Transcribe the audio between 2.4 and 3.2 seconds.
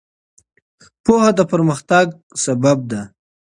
لامل ده.